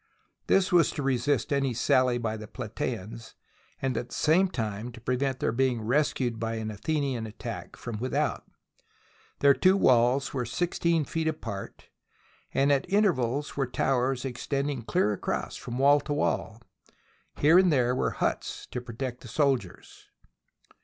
This 0.47 0.71
was 0.71 0.89
to 0.93 1.03
resist 1.03 1.53
any 1.53 1.75
sally 1.75 2.17
by 2.17 2.35
the 2.35 2.47
Platasans 2.47 3.35
and 3.79 3.95
at 3.95 4.09
the 4.09 4.15
same 4.15 4.47
time 4.47 4.91
to 4.93 4.99
prevent 4.99 5.37
their 5.39 5.51
THE 5.51 5.57
BOOK 5.57 5.57
OF 5.57 5.57
FAMOUS 5.57 5.77
SIEGES 5.77 5.77
being 5.79 5.87
rescued 5.87 6.39
by 6.39 6.55
an 6.55 6.71
Athenian 6.71 7.27
attack 7.27 7.75
from 7.75 7.99
without. 7.99 8.43
Their 9.41 9.53
two 9.53 9.77
walls 9.77 10.33
were 10.33 10.43
sixteen 10.43 11.05
feet 11.05 11.27
apart, 11.27 11.89
and 12.51 12.71
at 12.71 12.87
in 12.87 13.03
tervals 13.03 13.55
were 13.55 13.67
towers 13.67 14.25
extending 14.25 14.81
clear 14.81 15.13
across 15.13 15.55
from 15.55 15.77
wall 15.77 15.99
to 15.99 16.13
wall. 16.13 16.63
Here 17.37 17.59
and 17.59 17.71
there 17.71 17.93
were 17.93 18.09
huts 18.09 18.65
to 18.71 18.81
protect 18.81 19.21
the 19.21 19.27
soldiers. 19.27 20.09